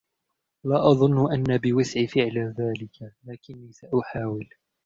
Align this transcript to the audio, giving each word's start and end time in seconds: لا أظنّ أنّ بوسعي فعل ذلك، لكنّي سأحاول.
لا 0.63 0.91
أظنّ 0.91 1.33
أنّ 1.33 1.57
بوسعي 1.57 2.07
فعل 2.07 2.53
ذلك، 2.59 3.13
لكنّي 3.23 3.71
سأحاول. 3.73 4.49